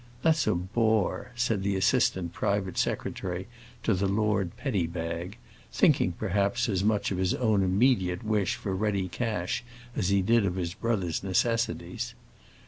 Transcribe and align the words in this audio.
"That's 0.23 0.47
a 0.47 0.55
bore," 0.55 1.29
said 1.35 1.61
the 1.61 1.75
assistant 1.75 2.33
private 2.33 2.75
secretary 2.79 3.45
to 3.83 3.93
the 3.93 4.07
Lord 4.07 4.57
Petty 4.57 4.87
Bag, 4.87 5.37
thinking, 5.71 6.13
perhaps, 6.13 6.67
as 6.67 6.83
much 6.83 7.11
of 7.11 7.19
his 7.19 7.35
own 7.35 7.61
immediate 7.61 8.23
wish 8.23 8.55
for 8.55 8.75
ready 8.75 9.07
cash 9.07 9.63
as 9.95 10.09
he 10.09 10.23
did 10.23 10.43
of 10.43 10.55
his 10.55 10.73
brother's 10.73 11.21
necessities. 11.21 12.15